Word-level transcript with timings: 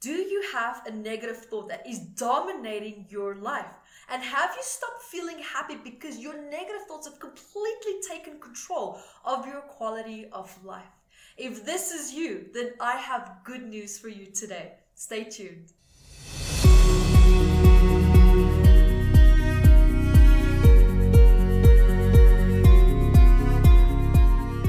Do 0.00 0.14
you 0.14 0.42
have 0.54 0.86
a 0.86 0.90
negative 0.90 1.44
thought 1.44 1.68
that 1.68 1.86
is 1.86 1.98
dominating 1.98 3.04
your 3.10 3.34
life? 3.34 3.66
And 4.08 4.22
have 4.22 4.52
you 4.56 4.62
stopped 4.62 5.02
feeling 5.02 5.40
happy 5.40 5.76
because 5.76 6.16
your 6.16 6.40
negative 6.40 6.86
thoughts 6.88 7.06
have 7.06 7.20
completely 7.20 8.00
taken 8.08 8.40
control 8.40 8.98
of 9.26 9.46
your 9.46 9.60
quality 9.60 10.30
of 10.32 10.56
life? 10.64 10.88
If 11.36 11.66
this 11.66 11.92
is 11.92 12.14
you, 12.14 12.46
then 12.54 12.70
I 12.80 12.92
have 12.92 13.40
good 13.44 13.62
news 13.62 13.98
for 13.98 14.08
you 14.08 14.32
today. 14.32 14.72
Stay 14.94 15.24
tuned. 15.24 15.74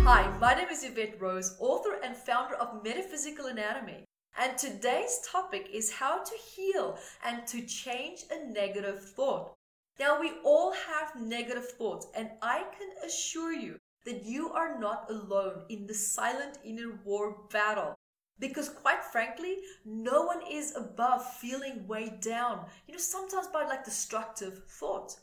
Hi, 0.04 0.30
my 0.42 0.56
name 0.56 0.68
is 0.70 0.84
Yvette 0.84 1.22
Rose, 1.22 1.56
author 1.62 2.02
and 2.04 2.18
founder 2.18 2.56
of 2.56 2.84
Metaphysical 2.84 3.46
Anatomy. 3.46 4.04
And 4.38 4.58
today's 4.58 5.20
topic 5.26 5.70
is 5.74 5.92
how 5.92 6.24
to 6.24 6.36
heal 6.56 6.98
and 7.26 7.46
to 7.48 7.62
change 7.66 8.24
a 8.32 8.48
negative 8.48 9.04
thought. 9.04 9.54
Now, 10.00 10.20
we 10.20 10.32
all 10.44 10.74
have 10.74 11.22
negative 11.22 11.70
thoughts, 11.72 12.08
and 12.16 12.32
I 12.42 12.64
can 12.78 12.90
assure 13.06 13.54
you 13.54 13.78
that 14.06 14.26
you 14.26 14.52
are 14.52 14.80
not 14.80 15.10
alone 15.10 15.64
in 15.70 15.86
the 15.86 15.94
silent 15.94 16.58
inner 16.64 17.00
war 17.04 17.38
battle. 17.52 17.96
Because, 18.40 18.70
quite 18.70 19.04
frankly, 19.04 19.58
no 19.86 20.24
one 20.24 20.42
is 20.50 20.76
above 20.76 21.24
feeling 21.36 21.86
weighed 21.88 22.22
down, 22.22 22.66
you 22.88 22.94
know, 22.94 23.00
sometimes 23.00 23.48
by 23.48 23.66
like 23.66 23.86
destructive 23.86 24.64
thoughts. 24.66 25.20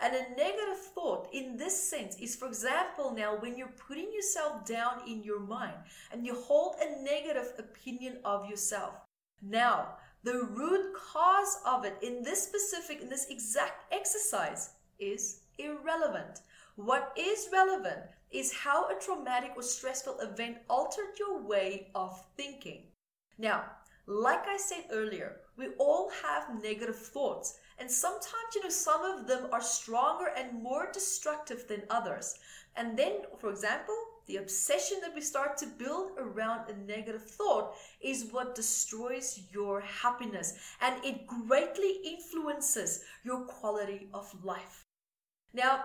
And 0.00 0.14
a 0.14 0.28
negative 0.36 0.84
thought 0.94 1.28
in 1.32 1.56
this 1.56 1.88
sense 1.90 2.16
is, 2.16 2.36
for 2.36 2.48
example, 2.48 3.14
now 3.14 3.36
when 3.38 3.56
you're 3.56 3.74
putting 3.88 4.12
yourself 4.12 4.66
down 4.66 5.00
in 5.08 5.22
your 5.22 5.40
mind 5.40 5.76
and 6.12 6.26
you 6.26 6.34
hold 6.34 6.76
a 6.80 7.02
negative 7.02 7.52
opinion 7.58 8.18
of 8.24 8.48
yourself. 8.48 9.00
Now, 9.40 9.96
the 10.22 10.44
root 10.44 10.92
cause 10.94 11.58
of 11.64 11.84
it 11.84 11.96
in 12.02 12.22
this 12.22 12.42
specific, 12.42 13.00
in 13.00 13.08
this 13.08 13.26
exact 13.30 13.92
exercise 13.92 14.70
is 14.98 15.40
irrelevant. 15.58 16.40
What 16.76 17.12
is 17.16 17.48
relevant 17.52 18.00
is 18.30 18.52
how 18.52 18.88
a 18.88 19.00
traumatic 19.00 19.52
or 19.56 19.62
stressful 19.62 20.18
event 20.20 20.58
altered 20.68 21.18
your 21.18 21.42
way 21.42 21.88
of 21.94 22.22
thinking. 22.36 22.82
Now, 23.38 23.64
like 24.06 24.46
I 24.46 24.56
said 24.56 24.84
earlier, 24.90 25.36
we 25.56 25.68
all 25.78 26.10
have 26.22 26.62
negative 26.62 26.98
thoughts 26.98 27.58
and 27.78 27.90
sometimes, 27.90 28.54
you 28.54 28.62
know, 28.62 28.70
some 28.70 29.04
of 29.04 29.26
them 29.26 29.48
are 29.52 29.60
stronger 29.60 30.30
and 30.36 30.62
more 30.62 30.88
destructive 30.92 31.68
than 31.68 31.82
others. 31.90 32.38
And 32.74 32.98
then, 32.98 33.22
for 33.38 33.50
example, 33.50 33.96
the 34.26 34.36
obsession 34.36 34.98
that 35.02 35.14
we 35.14 35.20
start 35.20 35.56
to 35.58 35.66
build 35.66 36.12
around 36.18 36.68
a 36.68 36.76
negative 36.86 37.22
thought 37.22 37.74
is 38.00 38.28
what 38.30 38.54
destroys 38.54 39.40
your 39.52 39.80
happiness 39.80 40.54
and 40.80 41.04
it 41.04 41.26
greatly 41.26 42.00
influences 42.04 43.04
your 43.24 43.44
quality 43.44 44.08
of 44.12 44.32
life. 44.42 44.84
Now, 45.54 45.84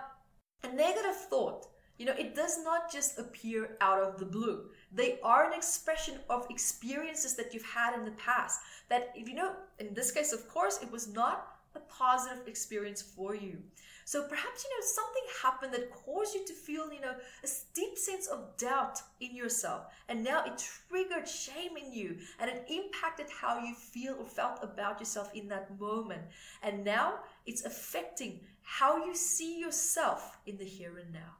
a 0.64 0.73
negative 0.73 1.16
thought, 1.30 1.67
you 1.97 2.06
know, 2.06 2.16
it 2.17 2.36
does 2.36 2.64
not 2.64 2.92
just 2.92 3.19
appear 3.19 3.78
out 3.80 4.02
of 4.02 4.17
the 4.17 4.25
blue. 4.25 4.69
They 4.92 5.19
are 5.23 5.45
an 5.45 5.53
expression 5.53 6.16
of 6.30 6.47
experiences 6.50 7.36
that 7.36 7.53
you've 7.53 7.64
had 7.64 7.94
in 7.94 8.06
the 8.06 8.12
past. 8.12 8.59
That, 8.89 9.09
if 9.16 9.30
you 9.30 9.36
know, 9.36 9.53
in 9.80 9.94
this 9.94 10.12
case, 10.12 10.34
of 10.34 10.47
course, 10.47 10.80
it 10.81 10.92
was 10.92 11.14
not 11.14 11.47
a 11.75 11.80
positive 11.80 12.47
experience 12.47 13.02
for 13.02 13.36
you. 13.36 13.58
So 14.05 14.23
perhaps, 14.27 14.66
you 14.66 14.69
know, 14.69 14.86
something 14.86 15.23
happened 15.41 15.73
that 15.73 15.91
caused 15.91 16.36
you 16.36 16.45
to 16.45 16.53
feel, 16.53 16.91
you 16.91 17.00
know, 17.00 17.16
a 17.44 17.47
deep 17.73 17.97
sense 17.97 18.28
of 18.28 18.58
doubt 18.58 19.00
in 19.19 19.36
yourself. 19.36 19.86
And 20.09 20.23
now 20.23 20.44
it 20.44 20.61
triggered 20.89 21.28
shame 21.28 21.78
in 21.78 21.94
you 21.94 22.17
and 22.39 22.50
it 22.50 22.66
impacted 22.69 23.28
how 23.30 23.59
you 23.59 23.73
feel 23.75 24.16
or 24.19 24.25
felt 24.25 24.59
about 24.63 25.00
yourself 25.00 25.30
in 25.33 25.47
that 25.50 25.80
moment. 25.80 26.23
And 26.63 26.83
now 26.83 27.19
it's 27.45 27.63
affecting 27.63 28.41
how 28.63 29.06
you 29.06 29.16
see 29.16 29.59
yourself 29.59 30.38
in 30.45 30.58
the 30.58 30.66
here 30.66 30.97
and 30.97 31.13
now. 31.13 31.38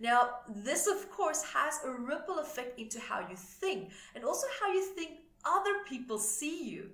Now, 0.00 0.30
this 0.48 0.86
of 0.86 1.10
course 1.10 1.42
has 1.42 1.80
a 1.84 1.90
ripple 1.90 2.38
effect 2.38 2.78
into 2.78 3.00
how 3.00 3.20
you 3.28 3.34
think 3.34 3.90
and 4.14 4.24
also 4.24 4.46
how 4.60 4.72
you 4.72 4.84
think 4.94 5.18
other 5.44 5.82
people 5.88 6.18
see 6.18 6.64
you. 6.70 6.90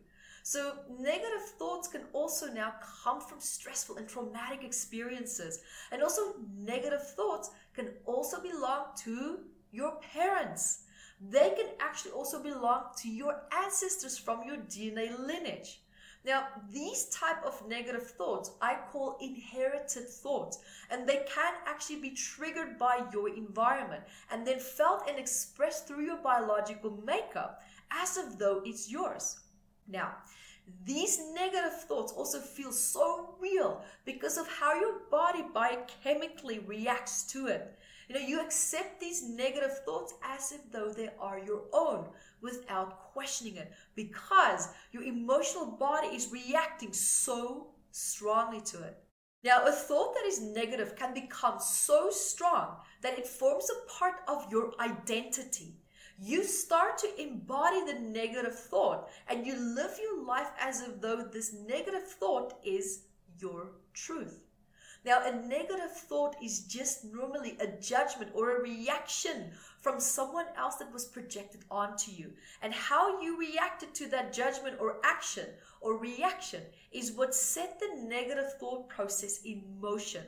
So, 0.46 0.74
negative 0.98 1.40
thoughts 1.58 1.88
can 1.88 2.02
also 2.12 2.52
now 2.52 2.74
come 3.02 3.18
from 3.18 3.40
stressful 3.40 3.96
and 3.96 4.06
traumatic 4.06 4.62
experiences. 4.62 5.62
And 5.90 6.02
also, 6.02 6.34
negative 6.54 7.00
thoughts 7.16 7.50
can 7.72 7.88
also 8.04 8.42
belong 8.42 8.88
to 9.04 9.38
your 9.72 9.92
parents. 10.12 10.82
They 11.18 11.54
can 11.56 11.68
actually 11.80 12.10
also 12.10 12.42
belong 12.42 12.82
to 12.98 13.08
your 13.08 13.40
ancestors 13.56 14.18
from 14.18 14.42
your 14.46 14.58
DNA 14.58 15.18
lineage. 15.18 15.80
Now, 16.26 16.48
these 16.70 17.06
type 17.06 17.42
of 17.42 17.66
negative 17.66 18.10
thoughts 18.10 18.50
I 18.60 18.76
call 18.92 19.16
inherited 19.22 20.10
thoughts, 20.10 20.58
and 20.90 21.08
they 21.08 21.24
can 21.26 21.54
actually 21.66 22.02
be 22.02 22.10
triggered 22.10 22.78
by 22.78 23.06
your 23.14 23.34
environment 23.34 24.04
and 24.30 24.46
then 24.46 24.58
felt 24.58 25.08
and 25.08 25.18
expressed 25.18 25.88
through 25.88 26.04
your 26.04 26.18
biological 26.18 27.02
makeup 27.06 27.62
as 27.90 28.18
if 28.18 28.38
though 28.38 28.60
it's 28.66 28.90
yours. 28.90 29.38
Now, 29.88 30.14
these 30.84 31.20
negative 31.34 31.82
thoughts 31.82 32.12
also 32.12 32.40
feel 32.40 32.72
so 32.72 33.34
real 33.40 33.82
because 34.04 34.38
of 34.38 34.48
how 34.48 34.78
your 34.78 35.00
body 35.10 35.44
biochemically 35.54 36.66
reacts 36.66 37.24
to 37.32 37.48
it. 37.48 37.78
You 38.08 38.14
know, 38.14 38.26
you 38.26 38.40
accept 38.40 39.00
these 39.00 39.22
negative 39.22 39.78
thoughts 39.84 40.14
as 40.22 40.52
if 40.52 40.60
though 40.70 40.92
they 40.92 41.10
are 41.18 41.38
your 41.38 41.62
own 41.72 42.06
without 42.40 43.12
questioning 43.12 43.56
it 43.56 43.72
because 43.94 44.68
your 44.92 45.02
emotional 45.02 45.66
body 45.66 46.08
is 46.08 46.32
reacting 46.32 46.92
so 46.92 47.68
strongly 47.90 48.60
to 48.62 48.82
it. 48.82 48.98
Now, 49.42 49.66
a 49.66 49.72
thought 49.72 50.14
that 50.14 50.24
is 50.26 50.40
negative 50.40 50.96
can 50.96 51.12
become 51.12 51.60
so 51.60 52.08
strong 52.10 52.76
that 53.02 53.18
it 53.18 53.26
forms 53.26 53.68
a 53.68 53.92
part 53.92 54.20
of 54.26 54.50
your 54.50 54.72
identity 54.80 55.76
you 56.18 56.44
start 56.44 56.98
to 56.98 57.22
embody 57.22 57.84
the 57.84 57.98
negative 57.98 58.58
thought 58.58 59.08
and 59.28 59.46
you 59.46 59.56
live 59.56 59.98
your 60.00 60.24
life 60.24 60.50
as 60.60 60.80
if 60.80 61.00
though 61.00 61.22
this 61.22 61.52
negative 61.52 62.06
thought 62.06 62.54
is 62.64 63.02
your 63.38 63.72
truth. 63.92 64.40
Now, 65.04 65.20
a 65.22 65.36
negative 65.46 65.92
thought 65.92 66.34
is 66.42 66.60
just 66.60 67.04
normally 67.04 67.58
a 67.60 67.66
judgment 67.66 68.30
or 68.34 68.56
a 68.56 68.62
reaction 68.62 69.50
from 69.80 70.00
someone 70.00 70.46
else 70.56 70.76
that 70.76 70.92
was 70.94 71.04
projected 71.04 71.62
onto 71.70 72.10
you. 72.10 72.32
And 72.62 72.72
how 72.72 73.20
you 73.20 73.38
reacted 73.38 73.94
to 73.96 74.08
that 74.08 74.32
judgment 74.32 74.78
or 74.80 75.00
action 75.04 75.46
or 75.82 75.98
reaction 75.98 76.62
is 76.90 77.12
what 77.12 77.34
set 77.34 77.78
the 77.80 78.02
negative 78.02 78.54
thought 78.58 78.88
process 78.88 79.42
in 79.42 79.62
motion. 79.78 80.22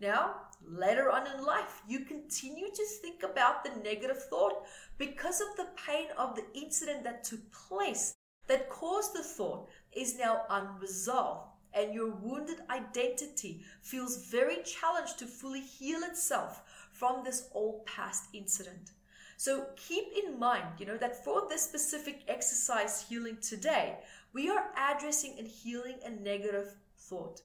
Now, 0.00 0.36
later 0.66 1.10
on 1.10 1.26
in 1.26 1.44
life, 1.44 1.82
you 1.86 2.00
continue 2.00 2.68
to 2.74 2.86
think 3.02 3.22
about 3.22 3.62
the 3.62 3.82
negative 3.82 4.24
thought 4.30 4.64
because 4.96 5.42
of 5.42 5.56
the 5.56 5.68
pain 5.86 6.06
of 6.16 6.34
the 6.34 6.44
incident 6.54 7.04
that 7.04 7.22
took 7.22 7.52
place 7.52 8.14
that 8.46 8.70
caused 8.70 9.14
the 9.14 9.22
thought 9.22 9.68
is 9.92 10.18
now 10.18 10.42
unresolved. 10.48 11.48
And 11.72 11.94
your 11.94 12.10
wounded 12.10 12.62
identity 12.68 13.62
feels 13.82 14.26
very 14.28 14.62
challenged 14.64 15.18
to 15.20 15.26
fully 15.26 15.60
heal 15.60 16.00
itself 16.02 16.62
from 16.92 17.22
this 17.22 17.48
old 17.52 17.86
past 17.86 18.24
incident. 18.32 18.90
So 19.36 19.66
keep 19.76 20.04
in 20.24 20.38
mind, 20.38 20.66
you 20.78 20.86
know, 20.86 20.96
that 20.96 21.24
for 21.24 21.48
this 21.48 21.62
specific 21.62 22.22
exercise 22.26 23.06
healing 23.08 23.36
today, 23.40 23.98
we 24.32 24.50
are 24.50 24.72
addressing 24.76 25.36
and 25.38 25.46
healing 25.46 26.00
a 26.04 26.10
negative 26.10 26.74
thought. 26.98 27.42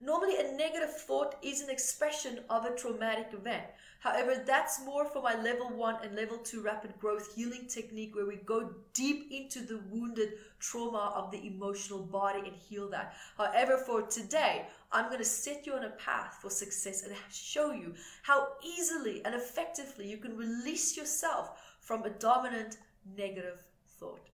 Normally, 0.00 0.36
a 0.38 0.52
negative 0.52 0.94
thought 0.94 1.34
is 1.42 1.60
an 1.60 1.70
expression 1.70 2.40
of 2.48 2.64
a 2.64 2.74
traumatic 2.74 3.30
event. 3.32 3.64
However, 3.98 4.40
that's 4.46 4.84
more 4.84 5.04
for 5.04 5.20
my 5.20 5.34
level 5.42 5.70
one 5.70 5.96
and 6.04 6.14
level 6.14 6.38
two 6.38 6.62
rapid 6.62 6.96
growth 7.00 7.34
healing 7.34 7.66
technique 7.66 8.14
where 8.14 8.26
we 8.26 8.36
go 8.36 8.74
deep 8.94 9.26
into 9.32 9.60
the 9.60 9.80
wounded 9.90 10.34
trauma 10.60 11.12
of 11.16 11.32
the 11.32 11.44
emotional 11.44 12.04
body 12.04 12.46
and 12.46 12.54
heal 12.54 12.88
that. 12.90 13.14
However, 13.36 13.76
for 13.76 14.02
today, 14.02 14.66
I'm 14.92 15.06
going 15.06 15.18
to 15.18 15.24
set 15.24 15.66
you 15.66 15.72
on 15.72 15.84
a 15.84 15.90
path 15.90 16.38
for 16.40 16.48
success 16.48 17.02
and 17.02 17.16
show 17.32 17.72
you 17.72 17.94
how 18.22 18.46
easily 18.64 19.24
and 19.24 19.34
effectively 19.34 20.08
you 20.08 20.18
can 20.18 20.36
release 20.36 20.96
yourself 20.96 21.60
from 21.80 22.04
a 22.04 22.10
dominant 22.10 22.78
negative 23.16 23.64
thought. 23.98 24.30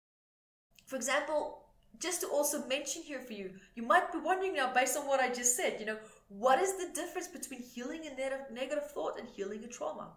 For 0.85 0.95
example, 0.95 1.65
just 1.97 2.21
to 2.21 2.27
also 2.27 2.65
mention 2.68 3.01
here 3.01 3.19
for 3.19 3.33
you, 3.33 3.51
you 3.75 3.83
might 3.83 4.12
be 4.12 4.19
wondering 4.19 4.56
now, 4.56 4.74
based 4.74 4.95
on 4.97 5.07
what 5.07 5.19
I 5.19 5.30
just 5.30 5.56
said, 5.56 5.77
you 5.80 5.86
know, 5.86 5.97
what 6.30 6.59
is 6.59 6.74
the 6.77 6.94
difference 6.94 7.27
between 7.27 7.62
healing 7.62 8.01
a 8.06 8.53
negative 8.53 8.91
thought 8.91 9.19
and 9.19 9.27
healing 9.27 9.63
a 9.63 9.68
trauma? 9.68 10.09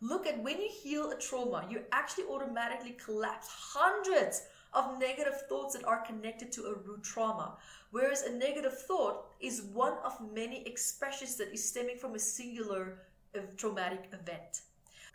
Look 0.00 0.26
at 0.26 0.42
when 0.42 0.60
you 0.60 0.68
heal 0.82 1.10
a 1.10 1.18
trauma, 1.18 1.66
you 1.70 1.82
actually 1.92 2.24
automatically 2.24 2.96
collapse 3.04 3.48
hundreds 3.50 4.42
of 4.72 4.98
negative 4.98 5.42
thoughts 5.48 5.74
that 5.76 5.84
are 5.84 6.04
connected 6.04 6.50
to 6.52 6.62
a 6.64 6.74
root 6.74 7.02
trauma. 7.02 7.56
Whereas 7.90 8.22
a 8.22 8.32
negative 8.32 8.78
thought 8.82 9.26
is 9.40 9.62
one 9.62 9.94
of 10.04 10.18
many 10.32 10.66
expressions 10.66 11.36
that 11.36 11.52
is 11.52 11.68
stemming 11.68 11.98
from 11.98 12.14
a 12.14 12.18
singular 12.18 12.98
uh, 13.36 13.40
traumatic 13.56 14.08
event. 14.12 14.62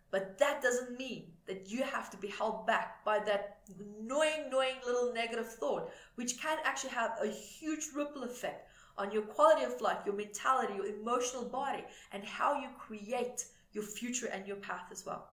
But 0.09 0.37
that 0.39 0.61
doesn't 0.61 0.97
mean 0.97 1.33
that 1.47 1.69
you 1.69 1.83
have 1.83 2.09
to 2.11 2.17
be 2.17 2.29
held 2.29 2.65
back 2.65 3.03
by 3.03 3.19
that 3.19 3.59
annoying, 3.99 4.45
annoying 4.47 4.75
little 4.85 5.13
negative 5.13 5.51
thought, 5.53 5.91
which 6.15 6.39
can 6.39 6.57
actually 6.63 6.91
have 6.91 7.17
a 7.21 7.27
huge 7.27 7.87
ripple 7.93 8.23
effect 8.23 8.69
on 8.97 9.11
your 9.11 9.23
quality 9.23 9.63
of 9.63 9.79
life, 9.81 9.99
your 10.05 10.15
mentality, 10.15 10.73
your 10.75 10.87
emotional 10.87 11.45
body, 11.45 11.83
and 12.11 12.23
how 12.23 12.59
you 12.59 12.69
create 12.77 13.45
your 13.73 13.83
future 13.83 14.27
and 14.27 14.47
your 14.47 14.55
path 14.57 14.85
as 14.91 15.05
well. 15.05 15.29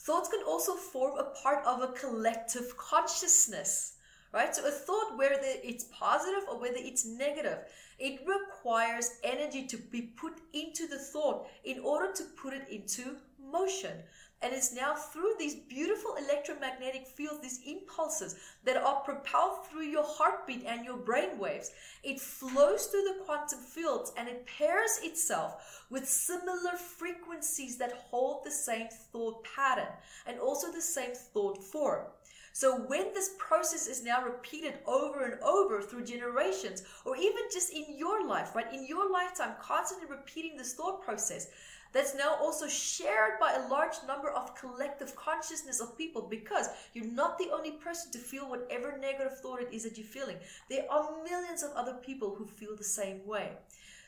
Thoughts 0.00 0.28
can 0.28 0.42
also 0.46 0.74
form 0.74 1.18
a 1.18 1.30
part 1.42 1.64
of 1.64 1.82
a 1.82 1.92
collective 1.92 2.76
consciousness, 2.76 3.96
right? 4.32 4.54
So 4.54 4.66
a 4.66 4.70
thought, 4.70 5.16
whether 5.16 5.38
it's 5.40 5.84
positive 5.84 6.44
or 6.48 6.58
whether 6.58 6.78
it's 6.78 7.06
negative, 7.06 7.58
it 7.98 8.20
requires 8.26 9.18
energy 9.22 9.66
to 9.66 9.76
be 9.76 10.02
put 10.02 10.40
into 10.52 10.86
the 10.86 10.98
thought 10.98 11.48
in 11.64 11.80
order 11.80 12.12
to 12.12 12.24
put 12.42 12.54
it 12.54 12.66
into 12.70 13.16
motion. 13.50 14.02
And 14.42 14.54
it's 14.54 14.72
now 14.72 14.94
through 14.94 15.34
these 15.38 15.54
beautiful 15.54 16.14
electromagnetic 16.16 17.06
fields, 17.06 17.42
these 17.42 17.60
impulses 17.66 18.36
that 18.64 18.78
are 18.78 19.02
propelled 19.02 19.66
through 19.66 19.82
your 19.82 20.04
heartbeat 20.04 20.64
and 20.66 20.82
your 20.82 20.96
brain 20.96 21.38
waves. 21.38 21.72
It 22.02 22.20
flows 22.20 22.86
through 22.86 23.02
the 23.02 23.22
quantum 23.26 23.58
fields 23.58 24.12
and 24.16 24.28
it 24.28 24.46
pairs 24.46 24.98
itself 25.02 25.84
with 25.90 26.08
similar 26.08 26.76
frequencies 26.76 27.76
that 27.78 27.92
hold 27.92 28.44
the 28.44 28.50
same 28.50 28.88
thought 29.12 29.44
pattern 29.44 29.92
and 30.26 30.38
also 30.40 30.72
the 30.72 30.80
same 30.80 31.14
thought 31.14 31.62
form. 31.62 32.06
So 32.52 32.76
when 32.76 33.12
this 33.14 33.30
process 33.38 33.86
is 33.86 34.02
now 34.02 34.24
repeated 34.24 34.78
over 34.86 35.24
and 35.24 35.40
over 35.42 35.80
through 35.80 36.04
generations, 36.04 36.82
or 37.04 37.16
even 37.16 37.44
just 37.52 37.72
in 37.72 37.96
your 37.96 38.26
life, 38.26 38.56
right? 38.56 38.72
In 38.72 38.86
your 38.86 39.10
lifetime, 39.10 39.54
constantly 39.60 40.08
repeating 40.08 40.56
this 40.56 40.74
thought 40.74 41.02
process, 41.02 41.48
that's 41.92 42.14
now 42.14 42.36
also 42.40 42.68
shared 42.68 43.40
by 43.40 43.54
a 43.54 43.68
large 43.68 43.96
number 44.06 44.30
of 44.30 44.54
collective 44.54 45.14
consciousness 45.16 45.80
of 45.80 45.98
people 45.98 46.28
because 46.30 46.66
you're 46.94 47.04
not 47.04 47.38
the 47.38 47.50
only 47.52 47.72
person 47.72 48.12
to 48.12 48.18
feel 48.18 48.48
whatever 48.48 48.96
negative 48.98 49.38
thought 49.40 49.60
it 49.60 49.72
is 49.72 49.82
that 49.84 49.98
you're 49.98 50.06
feeling. 50.06 50.36
There 50.68 50.84
are 50.90 51.22
millions 51.24 51.62
of 51.62 51.72
other 51.72 51.94
people 51.94 52.34
who 52.34 52.46
feel 52.46 52.76
the 52.76 52.84
same 52.84 53.26
way. 53.26 53.52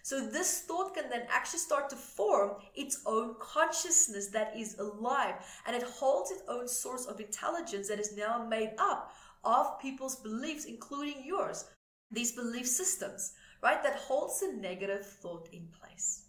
So 0.04 0.26
this 0.26 0.62
thought 0.62 0.94
can 0.94 1.08
then 1.08 1.26
actually 1.30 1.60
start 1.60 1.88
to 1.90 1.96
form 1.96 2.56
its 2.74 3.02
own 3.06 3.36
consciousness 3.40 4.28
that 4.28 4.52
is 4.56 4.78
alive 4.78 5.34
and 5.64 5.76
it 5.76 5.82
holds 5.82 6.32
its 6.32 6.42
own 6.48 6.66
source 6.66 7.06
of 7.06 7.20
intelligence 7.20 7.88
that 7.88 8.00
is 8.00 8.16
now 8.16 8.44
made 8.48 8.72
up 8.78 9.12
of 9.44 9.80
people's 9.80 10.16
beliefs, 10.16 10.64
including 10.64 11.24
yours. 11.24 11.64
These 12.10 12.32
belief 12.32 12.66
systems, 12.66 13.32
right, 13.62 13.82
that 13.82 13.96
holds 13.96 14.40
the 14.40 14.52
negative 14.52 15.06
thought 15.06 15.48
in 15.52 15.68
place. 15.80 16.24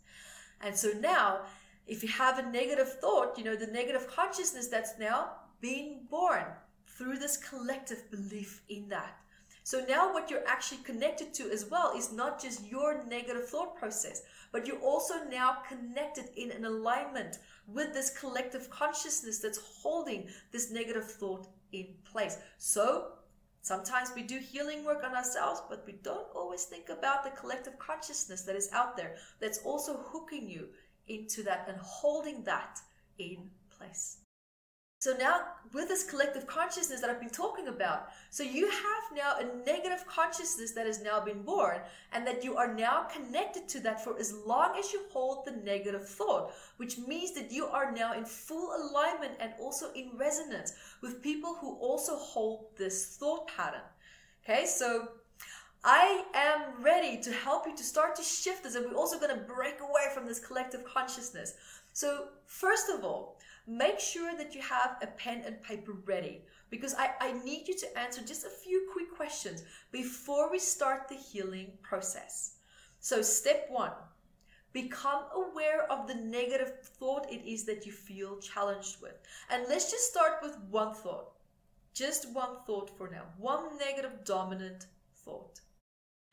And 0.63 0.75
so 0.75 0.91
now, 0.99 1.41
if 1.87 2.01
you 2.01 2.09
have 2.09 2.39
a 2.39 2.49
negative 2.49 2.99
thought, 2.99 3.37
you 3.37 3.43
know, 3.43 3.55
the 3.55 3.67
negative 3.67 4.07
consciousness 4.07 4.67
that's 4.67 4.97
now 4.97 5.31
being 5.59 6.01
born 6.09 6.45
through 6.87 7.17
this 7.17 7.37
collective 7.37 8.09
belief 8.09 8.61
in 8.69 8.87
that. 8.89 9.17
So 9.65 9.83
now 9.87 10.13
what 10.13 10.29
you're 10.29 10.47
actually 10.47 10.83
connected 10.83 11.33
to 11.35 11.49
as 11.49 11.69
well 11.69 11.93
is 11.95 12.11
not 12.11 12.41
just 12.41 12.67
your 12.67 13.03
negative 13.05 13.47
thought 13.47 13.77
process, 13.77 14.23
but 14.51 14.67
you're 14.67 14.79
also 14.79 15.23
now 15.29 15.57
connected 15.67 16.25
in 16.35 16.51
an 16.51 16.65
alignment 16.65 17.37
with 17.67 17.93
this 17.93 18.09
collective 18.09 18.69
consciousness 18.69 19.39
that's 19.39 19.59
holding 19.81 20.27
this 20.51 20.69
negative 20.69 21.09
thought 21.09 21.47
in 21.71 21.87
place. 22.03 22.37
So 22.57 23.13
Sometimes 23.63 24.11
we 24.13 24.23
do 24.23 24.39
healing 24.39 24.83
work 24.83 25.05
on 25.05 25.15
ourselves, 25.15 25.61
but 25.69 25.85
we 25.87 25.93
don't 26.03 26.27
always 26.35 26.65
think 26.65 26.89
about 26.89 27.23
the 27.23 27.31
collective 27.31 27.79
consciousness 27.79 28.41
that 28.41 28.57
is 28.57 28.69
out 28.73 28.97
there 28.97 29.15
that's 29.39 29.59
also 29.59 30.03
hooking 30.03 30.49
you 30.49 30.67
into 31.07 31.43
that 31.43 31.65
and 31.69 31.77
holding 31.77 32.43
that 32.43 32.79
in 33.17 33.49
place. 33.69 34.17
So 35.03 35.13
now, 35.19 35.41
with 35.73 35.89
this 35.89 36.05
collective 36.05 36.47
consciousness 36.47 37.01
that 37.01 37.09
I've 37.09 37.19
been 37.19 37.29
talking 37.29 37.67
about, 37.67 38.07
so 38.29 38.41
you 38.41 38.69
have 38.69 39.03
now 39.13 39.33
a 39.37 39.65
negative 39.65 40.07
consciousness 40.07 40.71
that 40.71 40.87
has 40.87 41.03
now 41.03 41.19
been 41.19 41.41
born, 41.41 41.79
and 42.13 42.25
that 42.25 42.41
you 42.41 42.55
are 42.55 42.73
now 42.73 43.03
connected 43.13 43.67
to 43.67 43.81
that 43.81 44.01
for 44.01 44.17
as 44.17 44.33
long 44.45 44.79
as 44.79 44.93
you 44.93 45.01
hold 45.11 45.43
the 45.43 45.51
negative 45.51 46.07
thought, 46.07 46.53
which 46.77 46.97
means 46.99 47.33
that 47.33 47.51
you 47.51 47.65
are 47.65 47.91
now 47.91 48.13
in 48.13 48.23
full 48.23 48.73
alignment 48.77 49.33
and 49.41 49.51
also 49.59 49.91
in 49.91 50.11
resonance 50.15 50.71
with 51.01 51.21
people 51.21 51.53
who 51.55 51.75
also 51.79 52.15
hold 52.15 52.67
this 52.77 53.17
thought 53.17 53.49
pattern. 53.49 53.87
Okay, 54.45 54.65
so 54.65 55.09
I 55.83 56.23
am 56.33 56.81
ready 56.81 57.21
to 57.23 57.31
help 57.33 57.67
you 57.67 57.75
to 57.75 57.83
start 57.83 58.15
to 58.15 58.23
shift 58.23 58.63
this, 58.63 58.75
and 58.75 58.85
we're 58.85 58.95
also 58.95 59.19
going 59.19 59.37
to 59.37 59.43
break 59.43 59.81
away 59.81 60.13
from 60.13 60.25
this 60.25 60.39
collective 60.39 60.85
consciousness. 60.85 61.55
So, 61.91 62.29
first 62.47 62.89
of 62.89 63.03
all, 63.03 63.32
make 63.67 63.99
sure 63.99 64.35
that 64.37 64.53
you 64.53 64.61
have 64.61 64.97
a 65.01 65.07
pen 65.07 65.43
and 65.45 65.61
paper 65.61 65.93
ready 66.05 66.43
because 66.69 66.95
I, 66.95 67.11
I 67.19 67.43
need 67.43 67.67
you 67.67 67.75
to 67.77 67.99
answer 67.99 68.21
just 68.21 68.45
a 68.45 68.49
few 68.49 68.87
quick 68.91 69.15
questions 69.15 69.63
before 69.91 70.51
we 70.51 70.59
start 70.59 71.07
the 71.07 71.15
healing 71.15 71.71
process. 71.81 72.55
So, 72.99 73.21
step 73.21 73.67
one 73.69 73.91
become 74.73 75.25
aware 75.35 75.83
of 75.91 76.07
the 76.07 76.15
negative 76.15 76.79
thought 76.81 77.31
it 77.31 77.47
is 77.47 77.63
that 77.65 77.85
you 77.85 77.91
feel 77.91 78.37
challenged 78.39 79.01
with. 79.01 79.13
And 79.51 79.65
let's 79.69 79.91
just 79.91 80.09
start 80.09 80.39
with 80.41 80.57
one 80.69 80.95
thought. 80.95 81.33
Just 81.93 82.33
one 82.33 82.57
thought 82.65 82.89
for 82.97 83.07
now. 83.07 83.25
One 83.37 83.77
negative 83.77 84.25
dominant 84.25 84.87
thought. 85.23 85.61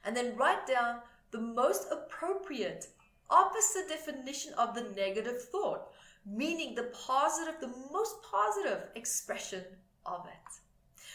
And 0.05 0.17
then 0.17 0.37
write 0.37 0.67
down 0.67 1.01
the 1.33 1.41
most 1.41 1.87
appropriate 1.93 2.89
opposite 3.29 3.89
definition 3.89 4.55
of 4.55 4.75
the 4.75 4.91
negative 4.97 5.43
thought 5.53 5.90
meaning 6.27 6.75
the 6.75 6.93
positive, 7.07 7.61
the 7.61 7.73
most 7.93 8.17
positive 8.23 8.89
expression 8.95 9.65
of 10.07 10.27
it. 10.27 10.61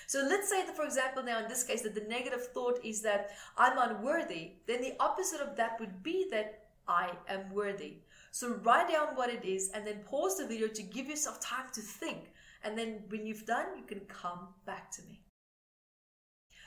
So 0.07 0.25
let's 0.27 0.49
say 0.49 0.65
that, 0.65 0.75
for 0.75 0.85
example, 0.85 1.23
now 1.23 1.41
in 1.41 1.47
this 1.47 1.63
case, 1.63 1.81
that 1.81 1.95
the 1.95 2.01
negative 2.01 2.47
thought 2.53 2.79
is 2.83 3.01
that 3.01 3.31
I'm 3.57 3.77
unworthy, 3.77 4.53
then 4.67 4.81
the 4.81 4.95
opposite 4.99 5.41
of 5.41 5.55
that 5.57 5.79
would 5.79 6.03
be 6.03 6.27
that 6.31 6.65
I 6.87 7.11
am 7.27 7.51
worthy. 7.53 7.97
So 8.31 8.55
write 8.63 8.91
down 8.91 9.15
what 9.15 9.29
it 9.29 9.43
is 9.45 9.71
and 9.73 9.85
then 9.87 10.03
pause 10.05 10.37
the 10.37 10.47
video 10.47 10.67
to 10.67 10.83
give 10.83 11.07
yourself 11.07 11.39
time 11.39 11.67
to 11.73 11.81
think. 11.81 12.31
And 12.63 12.77
then 12.77 13.03
when 13.09 13.25
you've 13.25 13.45
done, 13.45 13.77
you 13.77 13.83
can 13.83 14.01
come 14.01 14.49
back 14.65 14.91
to 14.91 15.01
me. 15.03 15.21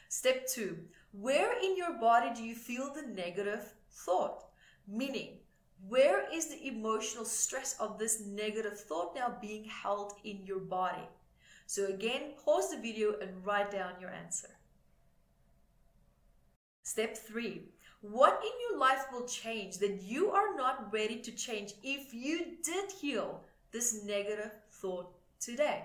Step 0.09 0.47
two, 0.49 0.79
where 1.13 1.53
in 1.63 1.77
your 1.77 2.01
body 2.01 2.31
do 2.35 2.43
you 2.43 2.55
feel 2.55 2.93
the 2.93 3.03
negative 3.03 3.75
thought? 3.91 4.45
Meaning, 4.87 5.39
where 5.87 6.25
is 6.33 6.49
the 6.49 6.67
emotional 6.67 7.25
stress 7.25 7.77
of 7.79 7.99
this 7.99 8.21
negative 8.27 8.81
thought 8.81 9.15
now 9.15 9.37
being 9.41 9.65
held 9.65 10.15
in 10.25 10.45
your 10.45 10.61
body? 10.61 11.09
So 11.67 11.87
again, 11.87 12.33
pause 12.43 12.71
the 12.71 12.79
video 12.79 13.15
and 13.21 13.45
write 13.45 13.71
down 13.71 14.01
your 14.01 14.11
answer. 14.11 14.49
Step 16.83 17.17
three, 17.17 17.69
what 18.01 18.41
in 18.43 18.53
your 18.71 18.79
life 18.79 19.05
will 19.13 19.27
change 19.27 19.79
that 19.79 20.03
you 20.03 20.31
are 20.31 20.57
not 20.57 20.93
ready 20.93 21.21
to 21.21 21.33
change 21.33 21.75
if 21.83 22.15
you 22.15 22.57
did 22.65 22.91
heal 22.91 23.45
this 23.73 24.05
negative 24.05 24.53
thought 24.71 25.13
today? 25.41 25.85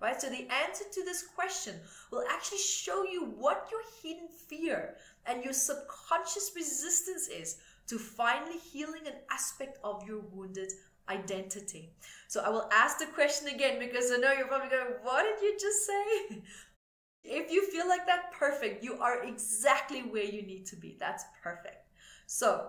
Right? 0.00 0.20
So 0.20 0.28
the 0.30 0.48
answer 0.66 0.84
to 0.90 1.04
this 1.04 1.22
question 1.22 1.74
will 2.10 2.24
actually 2.30 2.58
show 2.58 3.04
you 3.04 3.24
what 3.36 3.68
your 3.70 3.82
hidden 4.02 4.28
fear 4.48 4.96
and 5.26 5.44
your 5.44 5.52
subconscious 5.52 6.52
resistance 6.56 7.28
is 7.28 7.58
to 7.86 7.98
finally 7.98 8.58
healing 8.58 9.06
an 9.06 9.14
aspect 9.30 9.78
of 9.84 10.06
your 10.06 10.20
wounded 10.20 10.72
identity. 11.08 11.90
So 12.28 12.42
I 12.42 12.48
will 12.48 12.68
ask 12.72 12.98
the 12.98 13.06
question 13.06 13.48
again 13.48 13.78
because 13.78 14.10
I 14.12 14.16
know 14.16 14.32
you're 14.32 14.46
probably 14.46 14.70
going, 14.70 14.94
What 15.02 15.24
did 15.24 15.42
you 15.42 15.56
just 15.60 15.86
say? 15.86 16.42
if 17.24 17.50
you 17.50 17.66
feel 17.70 17.88
like 17.88 18.06
that, 18.06 18.32
perfect. 18.32 18.84
You 18.84 18.94
are 18.98 19.24
exactly 19.24 20.00
where 20.00 20.24
you 20.24 20.42
need 20.42 20.66
to 20.66 20.76
be. 20.76 20.96
That's 20.98 21.24
perfect. 21.42 21.86
So, 22.26 22.68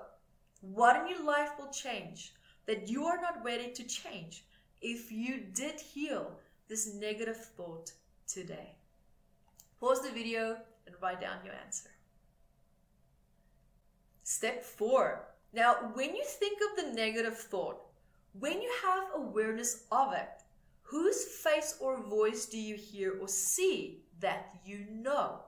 what 0.62 1.02
in 1.02 1.08
your 1.08 1.24
life 1.24 1.52
will 1.60 1.72
change 1.72 2.34
that 2.66 2.90
you 2.90 3.06
are 3.06 3.22
not 3.22 3.44
ready 3.44 3.72
to 3.72 3.84
change 3.84 4.46
if 4.82 5.12
you 5.12 5.42
did 5.54 5.80
heal 5.80 6.40
this 6.68 6.94
negative 6.96 7.38
thought 7.38 7.92
today? 8.28 8.76
Pause 9.80 10.04
the 10.04 10.12
video 10.12 10.58
and 10.86 10.96
write 11.02 11.22
down 11.22 11.38
your 11.44 11.54
answer. 11.54 11.93
Step 14.24 14.64
four. 14.64 15.26
Now, 15.52 15.92
when 15.94 16.16
you 16.16 16.24
think 16.24 16.60
of 16.62 16.78
the 16.78 16.96
negative 16.96 17.38
thought, 17.38 17.82
when 18.40 18.62
you 18.62 18.72
have 18.84 19.10
awareness 19.16 19.84
of 19.92 20.14
it, 20.14 20.30
whose 20.82 21.26
face 21.26 21.76
or 21.80 22.02
voice 22.02 22.46
do 22.46 22.58
you 22.58 22.76
hear 22.76 23.18
or 23.20 23.28
see 23.28 24.04
that 24.22 24.56
you 24.66 24.86
know? 24.90 25.42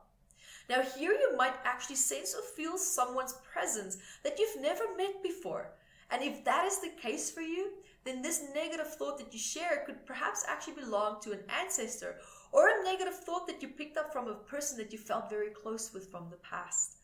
Now, 0.69 0.81
here 0.81 1.13
you 1.13 1.37
might 1.37 1.55
actually 1.63 1.95
sense 1.95 2.35
or 2.35 2.41
feel 2.41 2.77
someone's 2.77 3.35
presence 3.51 3.97
that 4.23 4.37
you've 4.37 4.61
never 4.61 4.83
met 4.97 5.23
before. 5.23 5.71
And 6.11 6.21
if 6.21 6.43
that 6.43 6.65
is 6.65 6.79
the 6.79 7.01
case 7.01 7.31
for 7.31 7.41
you, 7.41 7.71
then 8.03 8.21
this 8.21 8.43
negative 8.53 8.93
thought 8.95 9.17
that 9.19 9.33
you 9.33 9.39
share 9.39 9.83
could 9.85 10.05
perhaps 10.05 10.45
actually 10.47 10.73
belong 10.73 11.21
to 11.21 11.31
an 11.31 11.43
ancestor 11.61 12.17
or 12.51 12.67
a 12.67 12.83
negative 12.83 13.15
thought 13.15 13.47
that 13.47 13.61
you 13.61 13.69
picked 13.69 13.97
up 13.97 14.11
from 14.11 14.27
a 14.27 14.35
person 14.35 14.77
that 14.77 14.91
you 14.91 14.99
felt 14.99 15.29
very 15.29 15.49
close 15.49 15.93
with 15.93 16.11
from 16.11 16.29
the 16.29 16.37
past. 16.37 16.94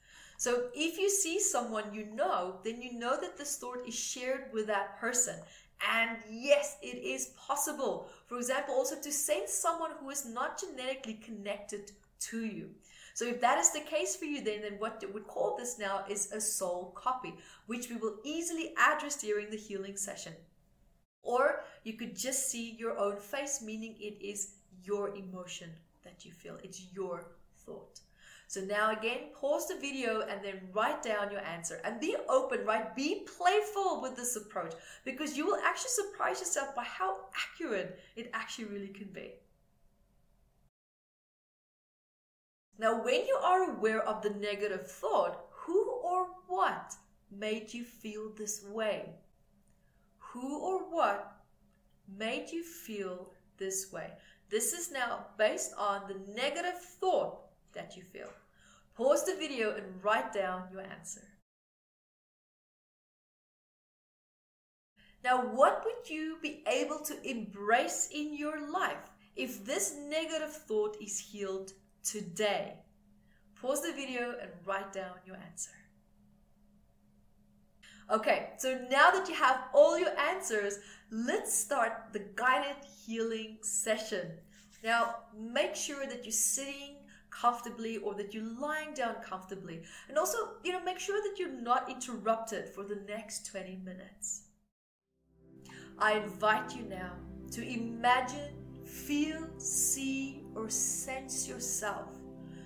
So 0.42 0.52
if 0.74 0.98
you 0.98 1.10
see 1.10 1.40
someone 1.40 1.94
you 1.94 2.06
know, 2.20 2.60
then 2.64 2.82
you 2.82 2.98
know 2.98 3.16
that 3.22 3.38
this 3.38 3.58
thought 3.58 3.88
is 3.88 3.94
shared 3.94 4.46
with 4.52 4.66
that 4.68 5.00
person 5.00 5.36
And 6.00 6.18
yes, 6.30 6.78
it 6.82 6.98
is 7.16 7.34
possible. 7.38 8.10
For 8.28 8.38
example, 8.38 8.76
also 8.76 8.96
to 9.02 9.12
send 9.12 9.50
someone 9.50 9.92
who 10.00 10.10
is 10.10 10.26
not 10.26 10.60
genetically 10.62 11.16
connected 11.16 11.92
to 12.30 12.46
you. 12.46 12.70
So 13.14 13.26
if 13.26 13.42
that 13.42 13.60
is 13.60 13.72
the 13.72 13.82
case 13.82 14.16
for 14.16 14.26
you, 14.26 14.44
then, 14.44 14.62
then 14.62 14.76
what 14.80 15.04
we 15.06 15.12
would 15.12 15.28
call 15.28 15.58
this 15.58 15.78
now 15.80 16.06
is 16.10 16.32
a 16.32 16.42
soul 16.42 16.94
copy, 16.96 17.34
which 17.68 17.90
we 17.90 17.98
will 17.98 18.18
easily 18.24 18.74
address 18.78 19.18
during 19.18 19.50
the 19.50 19.58
healing 19.58 19.98
session. 19.98 20.34
Or 21.24 21.64
you 21.84 21.94
could 21.94 22.16
just 22.16 22.50
see 22.50 22.76
your 22.80 22.98
own 22.98 23.18
face, 23.18 23.62
meaning 23.62 23.96
it 24.00 24.18
is 24.22 24.56
your 24.84 25.16
emotion 25.16 25.70
that 26.04 26.26
you 26.26 26.32
feel. 26.32 26.58
It's 26.64 26.82
your 26.94 27.26
thought. 27.66 28.00
So 28.52 28.60
now 28.60 28.92
again, 28.92 29.30
pause 29.34 29.70
the 29.70 29.80
video 29.80 30.28
and 30.28 30.44
then 30.44 30.60
write 30.74 31.02
down 31.02 31.32
your 31.32 31.40
answer 31.40 31.80
and 31.86 32.02
be 32.02 32.18
open, 32.28 32.66
right? 32.66 32.94
Be 32.94 33.26
playful 33.38 34.02
with 34.02 34.18
this 34.18 34.36
approach 34.36 34.74
because 35.06 35.38
you 35.38 35.46
will 35.46 35.62
actually 35.66 35.92
surprise 35.92 36.42
yourself 36.42 36.76
by 36.76 36.84
how 36.84 37.16
accurate 37.34 37.98
it 38.18 38.30
actually 38.34 38.66
really 38.66 38.90
can 38.90 39.08
be. 39.14 39.36
Now, 42.78 43.02
when 43.02 43.26
you 43.26 43.40
are 43.42 43.72
aware 43.72 44.02
of 44.02 44.22
the 44.22 44.32
negative 44.32 44.86
thought, 44.86 45.46
who 45.52 45.90
or 46.04 46.28
what 46.48 46.94
made 47.32 47.74
you 47.74 47.86
feel 47.86 48.34
this 48.38 48.66
way? 48.66 49.12
Who 50.18 50.60
or 50.60 50.80
what 50.94 51.38
made 52.18 52.52
you 52.52 52.66
feel 52.66 53.32
this 53.56 53.94
way? 53.94 54.12
This 54.50 54.74
is 54.74 54.92
now 54.92 55.28
based 55.38 55.72
on 55.78 56.02
the 56.10 56.34
negative 56.34 56.82
thought 57.00 57.44
that 57.72 57.96
you 57.96 58.04
feel. 58.04 58.28
Pause 59.02 59.26
the 59.26 59.36
video 59.36 59.74
and 59.76 60.04
write 60.04 60.32
down 60.32 60.66
your 60.72 60.82
answer. 60.82 61.24
Now, 65.24 65.42
what 65.42 65.84
would 65.84 66.08
you 66.08 66.38
be 66.40 66.64
able 66.68 67.00
to 67.00 67.16
embrace 67.28 68.10
in 68.14 68.38
your 68.38 68.72
life 68.72 69.10
if 69.36 69.66
this 69.66 69.96
negative 70.08 70.54
thought 70.54 70.98
is 71.02 71.18
healed 71.18 71.72
today? 72.04 72.76
Pause 73.60 73.82
the 73.88 73.94
video 73.94 74.36
and 74.40 74.52
write 74.68 74.94
down 74.94 75.16
your 75.26 75.38
answer. 75.38 75.72
Okay, 78.12 78.50
so 78.60 78.86
now 78.92 79.10
that 79.10 79.28
you 79.28 79.34
have 79.34 79.64
all 79.74 79.98
your 79.98 80.16
answers, 80.16 80.78
let's 81.10 81.52
start 81.52 82.14
the 82.14 82.28
guided 82.36 82.78
healing 83.04 83.58
session. 83.64 84.28
Now, 84.84 85.16
make 85.36 85.76
sure 85.76 86.06
that 86.06 86.24
you're 86.24 86.32
sitting 86.32 86.98
comfortably 87.32 87.98
or 87.98 88.14
that 88.16 88.34
you're 88.34 88.60
lying 88.60 88.94
down 88.94 89.16
comfortably. 89.24 89.82
And 90.10 90.18
also, 90.18 90.38
you 90.64 90.74
know, 90.74 90.84
make 90.84 91.00
sure 91.00 91.22
that 91.24 91.40
you're 91.40 91.62
not 91.62 91.90
interrupted 91.90 92.70
for 92.70 92.84
the 92.84 93.00
next 93.08 93.48
20 93.48 93.80
minutes. 93.84 94.44
I 95.98 96.14
invite 96.14 96.76
you 96.76 96.84
now 96.84 97.14
to 97.52 97.68
imagine, 97.68 98.54
feel, 98.86 99.48
see, 99.58 100.44
or 100.56 100.70
sense 100.70 101.48
yourself 101.48 102.10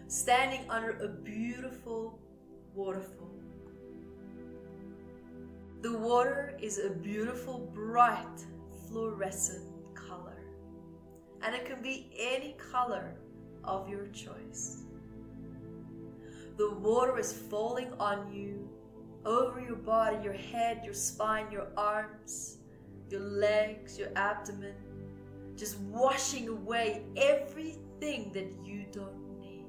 standing 0.07 0.61
under 0.69 0.91
a 1.03 1.07
beautiful 1.07 2.19
waterfall. 2.73 3.31
The 5.81 5.97
water 5.97 6.57
is 6.61 6.79
a 6.79 6.89
beautiful, 6.89 7.69
bright, 7.73 8.45
fluorescent 8.87 9.65
color. 9.93 10.37
And 11.41 11.53
it 11.53 11.65
can 11.65 11.81
be 11.81 12.11
any 12.17 12.55
color 12.71 13.15
of 13.67 13.89
your 13.89 14.07
choice. 14.07 14.83
The 16.57 16.71
water 16.75 17.19
is 17.19 17.33
falling 17.33 17.91
on 17.99 18.33
you, 18.33 18.69
over 19.25 19.59
your 19.59 19.75
body, 19.75 20.17
your 20.23 20.33
head, 20.33 20.81
your 20.83 20.93
spine, 20.93 21.51
your 21.51 21.67
arms, 21.75 22.57
your 23.09 23.21
legs, 23.21 23.97
your 23.97 24.09
abdomen, 24.15 24.75
just 25.55 25.77
washing 25.79 26.47
away 26.47 27.03
everything 27.17 28.31
that 28.33 28.51
you 28.63 28.85
don't 28.91 29.39
need. 29.39 29.65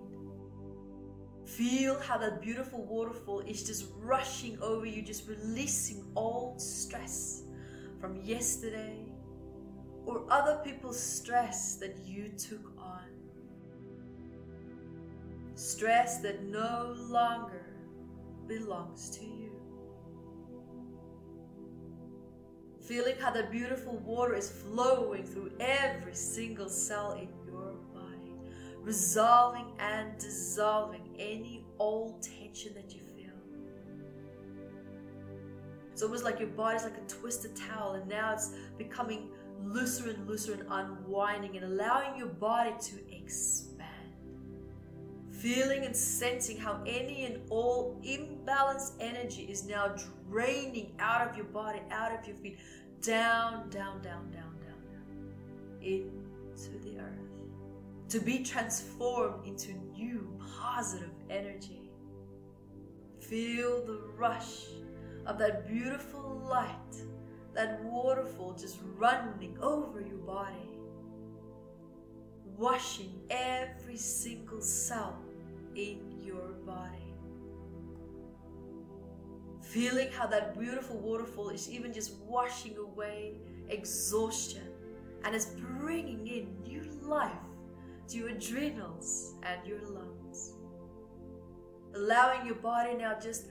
Feel 1.44 1.98
how 2.00 2.18
that 2.18 2.40
beautiful 2.40 2.84
waterfall 2.84 3.40
is 3.40 3.62
just 3.64 3.86
rushing 3.98 4.58
over 4.60 4.86
you, 4.86 5.02
just 5.02 5.28
releasing 5.28 6.04
all 6.14 6.54
stress 6.58 7.42
from 8.00 8.16
yesterday 8.22 8.98
or 10.04 10.24
other 10.30 10.60
people's 10.64 11.00
stress 11.00 11.76
that 11.76 11.98
you 12.04 12.28
took 12.28 12.72
stress 15.56 16.18
that 16.18 16.44
no 16.44 16.94
longer 17.08 17.64
belongs 18.46 19.10
to 19.10 19.24
you. 19.24 19.50
Feeling 22.86 23.16
how 23.18 23.30
the 23.32 23.44
beautiful 23.44 23.98
water 23.98 24.34
is 24.34 24.50
flowing 24.50 25.24
through 25.24 25.50
every 25.58 26.14
single 26.14 26.68
cell 26.68 27.12
in 27.12 27.28
your 27.50 27.72
body, 27.92 28.32
resolving 28.80 29.72
and 29.80 30.16
dissolving 30.18 31.08
any 31.18 31.64
old 31.78 32.22
tension 32.22 32.74
that 32.74 32.94
you 32.94 33.00
feel. 33.00 33.32
It's 35.90 36.02
almost 36.02 36.22
like 36.22 36.38
your 36.38 36.50
body's 36.50 36.84
like 36.84 36.98
a 36.98 37.08
twisted 37.08 37.56
towel, 37.56 37.94
and 37.94 38.06
now 38.06 38.34
it's 38.34 38.52
becoming 38.76 39.30
looser 39.58 40.10
and 40.10 40.28
looser 40.28 40.52
and 40.52 40.64
unwinding 40.70 41.56
and 41.56 41.64
allowing 41.64 42.18
your 42.18 42.28
body 42.28 42.74
to 42.78 42.96
expand 43.10 43.75
feeling 45.38 45.84
and 45.84 45.94
sensing 45.94 46.56
how 46.56 46.80
any 46.86 47.24
and 47.24 47.40
all 47.50 48.00
imbalanced 48.04 48.92
energy 49.00 49.42
is 49.42 49.64
now 49.66 49.94
draining 50.28 50.92
out 50.98 51.28
of 51.28 51.36
your 51.36 51.46
body, 51.46 51.80
out 51.90 52.12
of 52.12 52.26
your 52.26 52.36
feet, 52.36 52.58
down, 53.02 53.68
down, 53.68 54.00
down, 54.02 54.30
down, 54.30 54.54
down, 54.60 54.80
down, 54.90 55.82
into 55.82 56.78
the 56.82 56.98
earth. 56.98 57.18
To 58.10 58.20
be 58.20 58.42
transformed 58.42 59.46
into 59.46 59.72
new 59.92 60.38
positive 60.60 61.10
energy. 61.28 61.90
Feel 63.20 63.84
the 63.84 64.00
rush 64.16 64.66
of 65.26 65.38
that 65.38 65.66
beautiful 65.66 66.40
light, 66.48 66.96
that 67.52 67.82
waterfall 67.82 68.54
just 68.58 68.78
running 68.96 69.58
over 69.60 70.00
your 70.00 70.18
body 70.18 70.76
washing 72.56 73.12
every 73.28 73.96
single 73.96 74.60
cell 74.62 75.18
in 75.76 76.00
your 76.24 76.48
body. 76.64 77.14
Feeling 79.62 80.10
how 80.10 80.26
that 80.26 80.58
beautiful 80.58 80.98
waterfall 80.98 81.50
is 81.50 81.70
even 81.70 81.92
just 81.92 82.14
washing 82.26 82.76
away 82.78 83.34
exhaustion 83.68 84.68
and 85.24 85.34
is 85.34 85.46
bringing 85.78 86.26
in 86.26 86.62
new 86.62 86.82
life 87.02 87.30
to 88.08 88.16
your 88.16 88.28
adrenals 88.28 89.34
and 89.42 89.66
your 89.66 89.80
lungs. 89.82 90.54
Allowing 91.94 92.46
your 92.46 92.54
body 92.56 92.94
now 92.94 93.18
just 93.20 93.46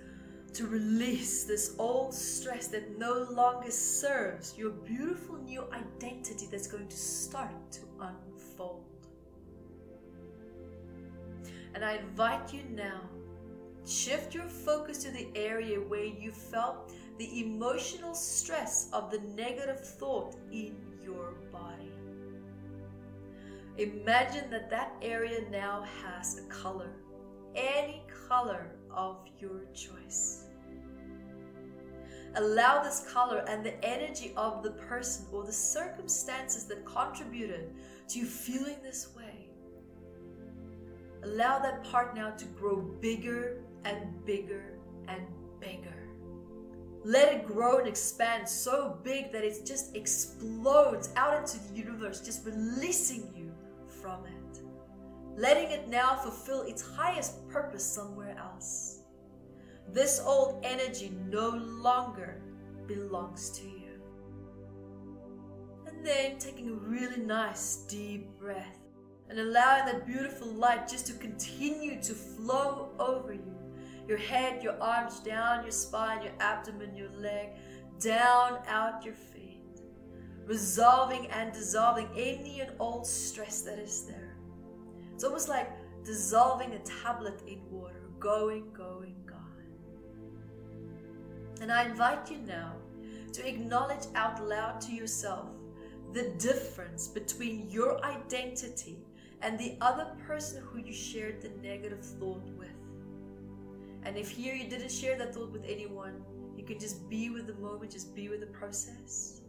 to 0.53 0.67
release 0.67 1.43
this 1.43 1.75
old 1.77 2.13
stress 2.13 2.67
that 2.67 2.97
no 2.97 3.27
longer 3.31 3.69
serves 3.69 4.57
your 4.57 4.69
beautiful 4.69 5.35
new 5.37 5.65
identity 5.73 6.47
that's 6.49 6.67
going 6.67 6.87
to 6.87 6.97
start 6.97 7.71
to 7.71 7.81
unfold. 7.99 8.94
And 11.75 11.83
I 11.83 11.97
invite 11.97 12.53
you 12.53 12.61
now, 12.71 13.01
shift 13.85 14.33
your 14.33 14.45
focus 14.45 14.99
to 14.99 15.11
the 15.11 15.27
area 15.35 15.77
where 15.77 16.05
you 16.05 16.31
felt 16.31 16.93
the 17.17 17.41
emotional 17.41 18.15
stress 18.15 18.89
of 18.93 19.11
the 19.11 19.19
negative 19.35 19.81
thought 19.81 20.37
in 20.53 20.77
your 21.03 21.33
body. 21.51 21.91
Imagine 23.77 24.49
that 24.51 24.69
that 24.69 24.93
area 25.01 25.41
now 25.51 25.85
has 26.01 26.39
a 26.39 26.43
color, 26.43 26.91
any 27.55 28.03
color 28.29 28.71
of 28.89 29.17
your 29.37 29.65
choice. 29.73 30.45
Allow 32.35 32.83
this 32.83 33.05
color 33.11 33.43
and 33.49 33.65
the 33.65 33.83
energy 33.83 34.31
of 34.37 34.63
the 34.63 34.71
person 34.71 35.25
or 35.33 35.43
the 35.43 35.51
circumstances 35.51 36.65
that 36.65 36.85
contributed 36.85 37.73
to 38.09 38.19
you 38.19 38.25
feeling 38.25 38.77
this 38.81 39.09
Allow 41.25 41.57
that 41.59 41.83
part 41.83 42.15
now 42.15 42.29
to 42.29 42.45
grow 42.45 42.77
bigger 43.01 43.63
and 43.83 44.23
bigger 44.25 44.77
and 45.07 45.23
bigger. 45.59 46.07
Let 47.03 47.33
it 47.33 47.47
grow 47.47 47.79
and 47.79 47.87
expand 47.87 48.47
so 48.47 48.99
big 49.03 49.31
that 49.31 49.43
it 49.43 49.65
just 49.65 49.95
explodes 49.95 51.09
out 51.15 51.39
into 51.39 51.57
the 51.57 51.75
universe, 51.75 52.21
just 52.21 52.45
releasing 52.45 53.33
you 53.35 53.51
from 53.87 54.25
it. 54.25 54.59
Letting 55.35 55.71
it 55.71 55.89
now 55.89 56.15
fulfill 56.15 56.61
its 56.61 56.83
highest 56.83 57.47
purpose 57.49 57.83
somewhere 57.83 58.37
else. 58.37 58.99
This 59.91 60.21
old 60.23 60.63
energy 60.63 61.11
no 61.27 61.49
longer 61.49 62.39
belongs 62.85 63.49
to 63.57 63.63
you. 63.63 63.99
And 65.87 66.05
then 66.05 66.37
taking 66.37 66.69
a 66.69 66.73
really 66.73 67.21
nice 67.21 67.77
deep 67.87 68.27
breath 68.37 68.84
and 69.35 69.49
allowing 69.49 69.85
that 69.85 70.07
beautiful 70.07 70.47
light 70.47 70.87
just 70.87 71.05
to 71.07 71.13
continue 71.13 72.01
to 72.01 72.13
flow 72.13 72.91
over 72.99 73.33
you. 73.33 73.53
Your 74.07 74.17
head, 74.17 74.63
your 74.63 74.81
arms, 74.81 75.19
down 75.19 75.63
your 75.63 75.73
spine, 75.73 76.21
your 76.23 76.31
abdomen, 76.39 76.95
your 76.95 77.09
leg, 77.11 77.49
down 77.99 78.59
out 78.65 79.03
your 79.03 79.13
feet, 79.13 79.81
resolving 80.45 81.27
and 81.27 81.51
dissolving 81.51 82.07
any 82.15 82.61
and 82.61 82.71
all 82.79 83.03
stress 83.03 83.61
that 83.63 83.77
is 83.77 84.05
there. 84.05 84.37
It's 85.13 85.25
almost 85.25 85.49
like 85.49 85.69
dissolving 86.05 86.71
a 86.71 86.79
tablet 86.79 87.41
in 87.45 87.59
water, 87.69 88.07
going, 88.19 88.71
going, 88.71 89.17
gone. 89.25 89.65
And 91.59 91.73
I 91.73 91.89
invite 91.89 92.31
you 92.31 92.37
now 92.37 92.75
to 93.33 93.45
acknowledge 93.45 94.05
out 94.15 94.41
loud 94.47 94.79
to 94.81 94.93
yourself 94.93 95.49
the 96.13 96.29
difference 96.37 97.09
between 97.09 97.69
your 97.69 98.01
identity 98.05 99.04
and 99.45 99.59
the 99.59 99.77
other 99.79 100.07
person 100.27 100.63
who 100.63 100.79
you 100.79 100.91
shared 100.91 101.39
the 101.39 101.51
negative 101.61 102.03
thought 102.03 102.49
with. 102.57 102.69
And 104.01 104.17
if 104.17 104.27
here 104.27 104.55
you 104.55 104.67
didn't 104.67 104.91
share 104.91 105.15
that 105.19 105.35
thought 105.35 105.51
with 105.51 105.63
anyone, 105.67 106.23
you 106.57 106.63
can 106.63 106.79
just 106.79 107.07
be 107.11 107.29
with 107.29 107.45
the 107.45 107.53
moment, 107.53 107.91
just 107.91 108.15
be 108.15 108.27
with 108.27 108.39
the 108.39 108.47
process. 108.47 109.41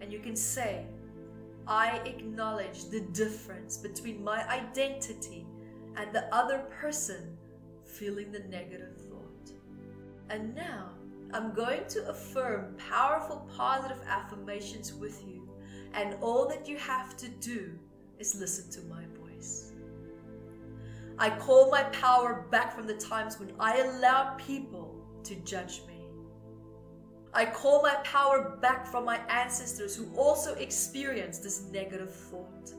And 0.00 0.12
you 0.12 0.18
can 0.18 0.34
say, 0.34 0.84
I 1.68 1.98
acknowledge 1.98 2.86
the 2.86 3.02
difference 3.12 3.76
between 3.76 4.24
my 4.24 4.44
identity 4.48 5.46
and 5.96 6.12
the 6.12 6.24
other 6.34 6.64
person 6.80 7.36
feeling 7.84 8.32
the 8.32 8.40
negative 8.40 8.96
thought. 9.08 9.52
And 10.28 10.56
now 10.56 10.90
I'm 11.32 11.54
going 11.54 11.86
to 11.90 12.08
affirm 12.08 12.74
powerful 12.90 13.48
positive 13.56 14.00
affirmations 14.08 14.92
with 14.92 15.22
you, 15.24 15.48
and 15.94 16.16
all 16.20 16.48
that 16.48 16.68
you 16.68 16.78
have 16.78 17.16
to 17.18 17.28
do 17.28 17.78
is 18.18 18.34
listen 18.34 18.70
to 18.70 18.88
my 18.88 19.04
voice. 19.20 19.72
I 21.18 21.30
call 21.30 21.70
my 21.70 21.82
power 21.84 22.46
back 22.50 22.74
from 22.74 22.86
the 22.86 22.94
times 22.94 23.40
when 23.40 23.52
I 23.58 23.78
allowed 23.78 24.38
people 24.38 24.94
to 25.24 25.34
judge 25.36 25.82
me. 25.86 26.06
I 27.34 27.44
call 27.44 27.82
my 27.82 27.96
power 28.04 28.56
back 28.62 28.86
from 28.86 29.04
my 29.04 29.18
ancestors 29.28 29.94
who 29.96 30.08
also 30.16 30.54
experienced 30.54 31.42
this 31.42 31.62
negative 31.70 32.14
thought. 32.14 32.72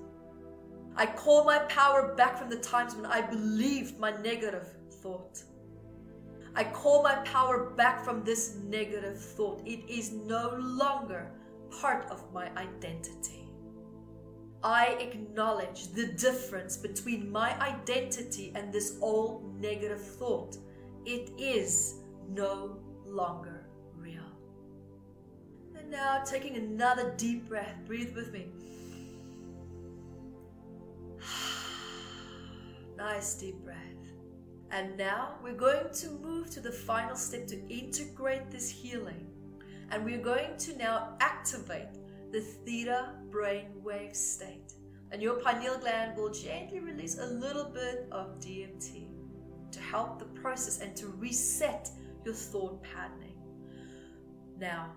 I 0.96 1.05
call 1.05 1.46
my 1.46 1.60
power 1.60 2.15
back 2.15 2.38
from 2.38 2.50
the 2.50 2.58
times 2.58 2.96
when 2.96 3.05
I 3.05 3.22
believed 3.22 4.00
my 4.00 4.12
negative 4.22 4.67
thought. 5.01 5.43
I 6.55 6.63
call 6.63 7.03
my 7.03 7.15
power 7.17 7.69
back 7.72 8.03
from 8.03 8.24
this 8.24 8.55
negative 8.65 9.19
thought. 9.19 9.62
It 9.65 9.88
is 9.89 10.12
no 10.12 10.55
longer 10.58 11.31
part 11.81 12.10
of 12.10 12.34
my 12.34 12.50
identity. 12.58 13.49
I 14.63 14.98
acknowledge 15.00 15.88
the 15.94 16.08
difference 16.08 16.75
between 16.75 17.32
my 17.32 17.58
identity 17.62 18.51
and 18.56 18.74
this 18.74 18.98
old 19.01 19.60
negative 19.60 20.01
thought. 20.01 20.58
It 21.06 21.32
is 21.38 21.96
no 22.30 22.78
longer 23.06 23.66
real. 23.96 24.20
And 25.78 25.89
now, 25.89 26.24
taking 26.25 26.58
another 26.58 27.13
deep 27.16 27.48
breath, 27.48 27.74
breathe 27.86 28.13
with 28.13 28.34
me. 28.34 28.48
nice 32.98 33.36
deep 33.36 33.63
breath. 33.63 33.78
And 34.72 34.98
now 34.98 35.36
we're 35.42 35.54
going 35.54 35.92
to 35.94 36.10
move 36.10 36.50
to 36.51 36.60
the 36.60 36.72
final 36.72 37.16
step 37.16 37.48
to 37.48 37.68
integrate 37.70 38.51
this 38.51 38.70
healing. 38.70 39.25
And 39.89 40.04
we're 40.04 40.22
going 40.22 40.58
to 40.58 40.78
now 40.78 41.16
activate 41.22 41.88
the 42.31 42.41
theta 42.41 43.13
brainwave 43.29 44.15
state. 44.15 44.74
And 45.12 45.21
your 45.21 45.36
pineal 45.36 45.77
gland 45.77 46.15
will 46.15 46.29
gently 46.29 46.79
release 46.79 47.17
a 47.17 47.25
little 47.25 47.65
bit 47.65 48.07
of 48.12 48.39
DMT 48.39 49.07
to 49.71 49.79
help 49.79 50.19
the 50.19 50.25
process 50.25 50.79
and 50.79 50.95
to 50.98 51.07
reset 51.07 51.89
your 52.25 52.36
thought 52.36 52.83
patterning. 52.83 53.38
Now, 54.59 54.91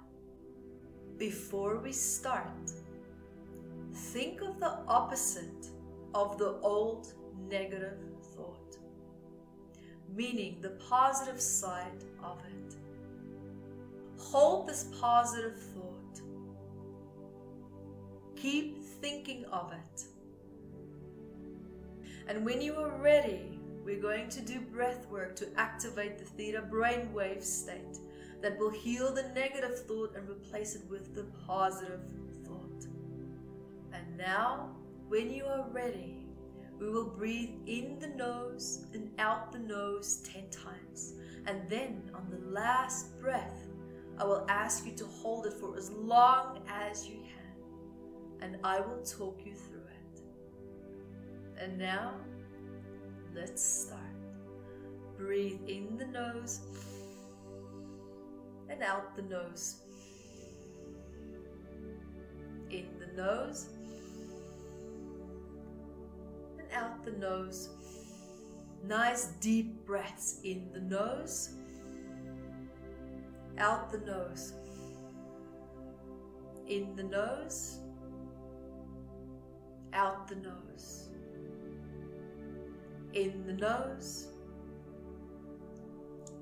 before 1.17 1.79
we 1.79 1.93
start, 1.93 2.71
think 3.95 4.43
of 4.43 4.59
the 4.61 4.81
opposite 4.89 5.69
of 6.15 6.37
the 6.37 6.59
old 6.63 7.15
negative 7.49 7.99
thought, 8.35 8.77
meaning 10.15 10.59
the 10.61 10.71
positive 10.91 11.41
side 11.41 12.05
of 12.23 12.39
it. 12.47 12.75
Hold 14.19 14.69
this 14.69 14.89
positive 15.01 15.61
thought. 15.75 16.02
Keep 18.43 18.83
thinking 19.01 19.45
of 19.53 19.73
it. 19.73 20.03
And 22.27 22.45
when 22.45 22.61
you 22.61 22.75
are 22.75 22.91
ready, 23.01 23.61
we're 23.85 24.03
going 24.03 24.29
to 24.31 24.41
do 24.41 24.59
breath 24.59 25.07
work 25.09 25.37
to 25.37 25.47
activate 25.57 26.19
the 26.19 26.25
theta 26.25 26.65
brainwave 26.69 27.45
state 27.45 27.99
that 28.41 28.59
will 28.59 28.71
heal 28.71 29.15
the 29.15 29.29
negative 29.33 29.87
thought 29.87 30.17
and 30.17 30.29
replace 30.29 30.75
it 30.75 30.83
with 30.91 31.15
the 31.15 31.23
positive 31.47 32.01
thought. 32.45 32.85
And 33.93 34.19
now, 34.19 34.75
when 35.07 35.33
you 35.33 35.45
are 35.45 35.69
ready, 35.71 36.27
we 36.81 36.91
will 36.91 37.11
breathe 37.11 37.55
in 37.69 38.01
the 38.01 38.09
nose 38.09 38.87
and 38.93 39.09
out 39.21 39.53
the 39.53 39.61
nose 39.61 40.17
10 40.25 40.51
times. 40.51 41.13
And 41.47 41.71
then 41.71 42.11
on 42.13 42.29
the 42.29 42.45
last 42.51 43.21
breath, 43.21 43.69
I 44.19 44.25
will 44.25 44.45
ask 44.49 44.85
you 44.85 44.97
to 44.97 45.07
hold 45.07 45.47
it 45.47 45.53
for 45.53 45.77
as 45.77 45.91
long 45.93 46.65
as 46.69 47.07
you 47.07 47.19
can. 47.23 47.42
And 48.43 48.59
I 48.65 48.81
will 48.81 49.03
talk 49.03 49.41
you 49.45 49.55
through 49.55 49.79
it. 49.79 50.23
And 51.63 51.79
now, 51.79 52.15
let's 53.35 53.63
start. 53.63 54.01
Breathe 55.17 55.61
in 55.69 55.97
the 55.97 56.07
nose 56.07 56.61
and 58.69 58.83
out 58.83 59.15
the 59.15 59.23
nose. 59.23 59.77
In 62.71 62.87
the 62.99 63.23
nose 63.23 63.69
and 66.59 66.67
out 66.73 67.05
the 67.05 67.13
nose. 67.13 67.69
Nice 68.85 69.27
deep 69.41 69.87
breaths 69.87 70.41
in 70.43 70.69
the 70.73 70.81
nose, 70.81 71.51
out 73.59 73.93
the 73.93 73.99
nose. 73.99 74.55
In 76.67 76.97
the 76.97 77.05
nose, 77.05 77.82
out 79.93 80.29
the 80.29 80.37
nose. 80.37 81.09
In 83.15 83.45
the 83.47 83.53
nose, 83.53 84.29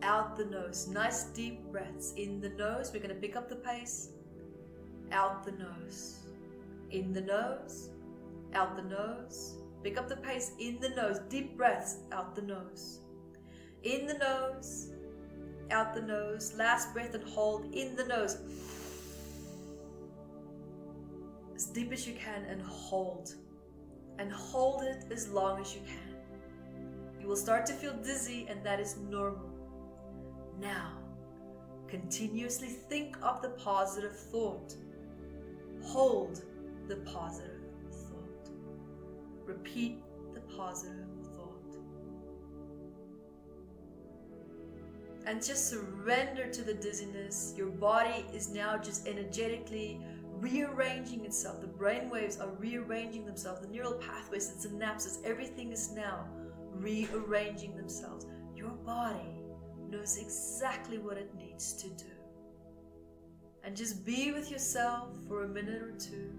out 0.02 0.36
the 0.36 0.44
nose. 0.44 0.88
Nice 0.88 1.24
deep 1.24 1.64
breaths. 1.70 2.12
In 2.16 2.40
the 2.40 2.50
nose, 2.50 2.90
we're 2.92 3.00
going 3.00 3.14
to 3.14 3.20
pick 3.20 3.36
up 3.36 3.48
the 3.48 3.56
pace. 3.56 4.10
Out 5.12 5.44
the 5.44 5.52
nose. 5.52 6.20
In 6.90 7.12
the 7.12 7.20
nose, 7.20 7.90
out 8.54 8.76
the 8.76 8.82
nose. 8.82 9.56
Pick 9.82 9.98
up 9.98 10.08
the 10.08 10.16
pace 10.16 10.52
in 10.58 10.78
the 10.80 10.90
nose. 10.90 11.18
Deep 11.28 11.56
breaths 11.56 11.98
out 12.12 12.34
the 12.34 12.42
nose. 12.42 13.00
In 13.82 14.06
the 14.06 14.14
nose, 14.14 14.90
out 15.70 15.94
the 15.94 16.02
nose. 16.02 16.52
Last 16.56 16.92
breath 16.92 17.14
and 17.14 17.24
hold 17.24 17.74
in 17.74 17.96
the 17.96 18.04
nose. 18.04 18.38
As 21.60 21.66
deep 21.66 21.92
as 21.92 22.08
you 22.08 22.14
can 22.14 22.46
and 22.46 22.62
hold. 22.62 23.34
And 24.18 24.32
hold 24.32 24.82
it 24.82 25.04
as 25.12 25.28
long 25.28 25.60
as 25.60 25.74
you 25.74 25.82
can. 25.86 26.16
You 27.20 27.28
will 27.28 27.36
start 27.36 27.66
to 27.66 27.74
feel 27.74 27.92
dizzy, 28.02 28.46
and 28.48 28.64
that 28.64 28.80
is 28.80 28.96
normal. 28.96 29.50
Now, 30.58 30.96
continuously 31.86 32.68
think 32.68 33.18
of 33.20 33.42
the 33.42 33.50
positive 33.50 34.18
thought. 34.18 34.74
Hold 35.82 36.42
the 36.88 36.96
positive 36.96 37.60
thought. 37.90 38.48
Repeat 39.44 39.98
the 40.32 40.40
positive 40.56 41.10
thought. 41.36 41.76
And 45.26 45.44
just 45.44 45.68
surrender 45.68 46.46
to 46.46 46.62
the 46.62 46.72
dizziness. 46.72 47.52
Your 47.54 47.68
body 47.68 48.24
is 48.32 48.48
now 48.48 48.78
just 48.78 49.06
energetically 49.06 50.00
rearranging 50.40 51.24
itself. 51.24 51.60
The 51.60 51.66
brain 51.66 52.10
waves 52.10 52.38
are 52.38 52.50
rearranging 52.58 53.24
themselves. 53.24 53.60
The 53.60 53.68
neural 53.68 53.94
pathways 53.94 54.50
and 54.50 54.80
synapses, 54.80 55.22
everything 55.24 55.72
is 55.72 55.92
now 55.92 56.26
rearranging 56.72 57.76
themselves. 57.76 58.26
Your 58.54 58.70
body 58.70 59.42
knows 59.88 60.18
exactly 60.18 60.98
what 60.98 61.16
it 61.16 61.34
needs 61.36 61.72
to 61.74 61.88
do. 61.90 62.10
And 63.62 63.76
just 63.76 64.04
be 64.06 64.32
with 64.32 64.50
yourself 64.50 65.10
for 65.28 65.44
a 65.44 65.48
minute 65.48 65.82
or 65.82 65.92
two. 65.92 66.32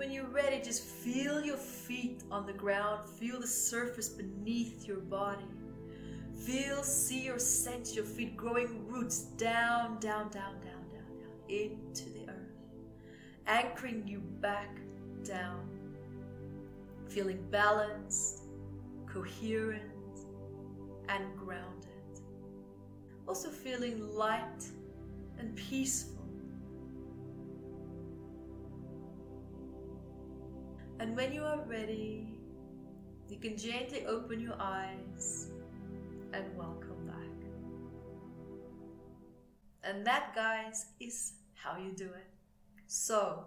When 0.00 0.10
you're 0.10 0.24
ready, 0.28 0.62
just 0.62 0.82
feel 0.82 1.44
your 1.44 1.58
feet 1.58 2.22
on 2.30 2.46
the 2.46 2.54
ground, 2.54 3.06
feel 3.06 3.38
the 3.38 3.46
surface 3.46 4.08
beneath 4.08 4.88
your 4.88 4.96
body. 4.96 5.44
Feel, 6.46 6.82
see, 6.82 7.28
or 7.28 7.38
sense 7.38 7.94
your 7.94 8.06
feet 8.06 8.34
growing 8.34 8.88
roots 8.88 9.18
down, 9.36 10.00
down, 10.00 10.30
down, 10.30 10.54
down, 10.62 10.88
down, 10.88 11.18
down 11.18 11.50
into 11.50 12.08
the 12.14 12.30
earth. 12.30 12.56
anchoring 13.46 14.08
you 14.08 14.20
back 14.40 14.80
down, 15.22 15.68
feeling 17.10 17.44
balanced, 17.50 18.44
coherent, 19.06 19.82
and 21.10 21.24
grounded. 21.36 22.22
Also 23.28 23.50
feeling 23.50 24.10
light 24.14 24.64
and 25.38 25.54
peaceful. 25.56 26.19
And 31.00 31.16
when 31.16 31.32
you 31.32 31.42
are 31.44 31.64
ready, 31.66 32.28
you 33.26 33.38
can 33.38 33.56
gently 33.56 34.04
open 34.04 34.38
your 34.38 34.60
eyes 34.60 35.48
and 36.34 36.54
welcome 36.54 37.06
back. 37.06 37.48
And 39.82 40.06
that, 40.06 40.34
guys, 40.34 40.84
is 41.00 41.32
how 41.54 41.78
you 41.78 41.92
do 41.92 42.04
it. 42.04 42.28
So, 42.86 43.46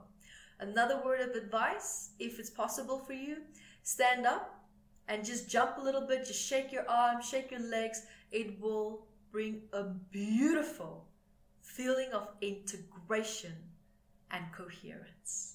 another 0.61 0.99
word 1.05 1.21
of 1.21 1.35
advice 1.35 2.09
if 2.17 2.39
it's 2.39 2.49
possible 2.49 2.97
for 2.97 3.13
you, 3.13 3.37
stand 3.83 4.25
up 4.25 4.65
and 5.07 5.23
just 5.23 5.47
jump 5.47 5.77
a 5.77 5.81
little 5.81 6.07
bit, 6.07 6.25
just 6.25 6.41
shake 6.43 6.71
your 6.71 6.89
arms, 6.89 7.29
shake 7.29 7.51
your 7.51 7.59
legs. 7.59 8.01
It 8.31 8.59
will 8.59 9.05
bring 9.31 9.61
a 9.73 9.83
beautiful 9.83 11.05
feeling 11.61 12.13
of 12.13 12.29
integration 12.41 13.53
and 14.31 14.43
coherence. 14.51 15.52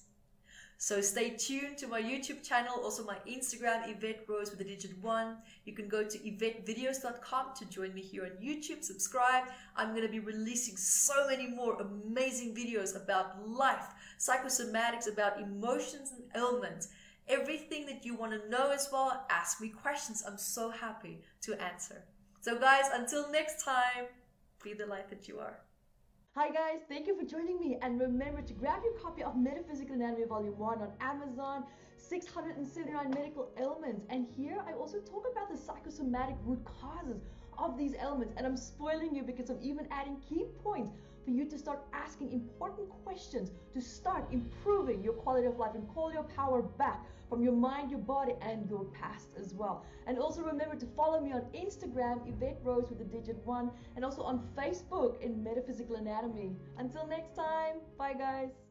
So 0.81 1.01
stay 1.01 1.31
tuned 1.31 1.77
to 1.79 1.87
my 1.87 2.01
YouTube 2.01 2.41
channel, 2.41 2.79
also 2.81 3.03
my 3.03 3.17
Instagram, 3.29 3.89
Yvette 3.89 4.23
Rose 4.29 4.49
with 4.49 4.59
the 4.59 4.63
digit 4.63 4.97
one. 5.01 5.35
You 5.65 5.73
can 5.73 5.89
go 5.89 6.05
to 6.05 6.17
YvetteVideos.com 6.17 7.47
to 7.57 7.65
join 7.65 7.93
me 7.93 8.01
here 8.01 8.23
on 8.23 8.31
YouTube. 8.41 8.81
Subscribe. 8.81 9.43
I'm 9.75 9.89
going 9.89 10.03
to 10.03 10.11
be 10.11 10.21
releasing 10.21 10.77
so 10.77 11.27
many 11.27 11.47
more 11.47 11.81
amazing 11.81 12.55
videos 12.55 12.95
about 12.95 13.45
life, 13.45 13.87
psychosomatics, 14.19 15.11
about 15.11 15.41
emotions 15.41 16.13
and 16.13 16.23
ailments. 16.33 16.87
Everything 17.27 17.85
that 17.87 18.05
you 18.05 18.15
want 18.15 18.31
to 18.31 18.49
know 18.49 18.71
as 18.71 18.87
well, 18.89 19.25
ask 19.29 19.59
me 19.59 19.67
questions. 19.67 20.23
I'm 20.25 20.37
so 20.37 20.69
happy 20.69 21.19
to 21.41 21.61
answer. 21.61 22.05
So, 22.39 22.57
guys, 22.57 22.85
until 22.93 23.29
next 23.29 23.61
time, 23.61 24.05
be 24.63 24.73
the 24.73 24.85
light 24.85 25.09
that 25.09 25.27
you 25.27 25.39
are. 25.39 25.59
Hi 26.35 26.47
guys, 26.51 26.81
thank 26.87 27.07
you 27.07 27.17
for 27.17 27.25
joining 27.25 27.59
me 27.59 27.79
and 27.81 27.99
remember 27.99 28.43
to 28.43 28.53
grab 28.53 28.83
your 28.83 28.93
copy 28.93 29.23
of 29.23 29.35
Metaphysical 29.35 29.95
Anatomy 29.95 30.25
Volume 30.25 30.55
1 30.59 30.79
on 30.79 30.91
Amazon, 31.01 31.63
679 31.97 33.09
medical 33.09 33.49
ailments. 33.59 34.05
And 34.11 34.27
here 34.37 34.63
I 34.67 34.73
also 34.73 34.99
talk 34.99 35.25
about 35.31 35.49
the 35.49 35.57
psychosomatic 35.57 36.35
root 36.45 36.63
causes 36.79 37.23
of 37.57 37.79
these 37.79 37.95
ailments 37.95 38.35
and 38.37 38.45
I'm 38.45 38.57
spoiling 38.57 39.15
you 39.15 39.23
because 39.23 39.49
I'm 39.49 39.57
even 39.63 39.87
adding 39.89 40.17
key 40.29 40.45
points 40.63 40.93
for 41.25 41.31
you 41.31 41.45
to 41.45 41.57
start 41.57 41.81
asking 41.93 42.31
important 42.31 42.89
questions 43.03 43.49
to 43.73 43.81
start 43.81 44.31
improving 44.31 45.03
your 45.03 45.13
quality 45.13 45.47
of 45.47 45.57
life 45.57 45.73
and 45.73 45.89
call 45.89 46.13
your 46.13 46.23
power 46.23 46.61
back 46.61 47.07
from 47.29 47.43
your 47.43 47.53
mind, 47.53 47.91
your 47.91 47.99
body, 47.99 48.33
and 48.41 48.67
your 48.69 48.85
past 48.85 49.29
as 49.39 49.53
well. 49.53 49.85
And 50.07 50.17
also 50.17 50.41
remember 50.41 50.75
to 50.75 50.85
follow 50.95 51.21
me 51.21 51.31
on 51.31 51.41
Instagram, 51.53 52.27
Yvette 52.27 52.59
Rose 52.63 52.89
with 52.89 52.97
the 52.99 53.05
digit 53.05 53.37
one, 53.45 53.71
and 53.95 54.03
also 54.03 54.23
on 54.23 54.47
Facebook 54.57 55.21
in 55.21 55.43
Metaphysical 55.43 55.95
Anatomy. 55.95 56.55
Until 56.77 57.05
next 57.07 57.35
time, 57.35 57.75
bye 57.97 58.13
guys. 58.13 58.68